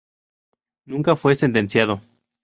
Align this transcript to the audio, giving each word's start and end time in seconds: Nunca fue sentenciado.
Nunca 0.87 1.15
fue 1.15 1.35
sentenciado. 1.35 2.01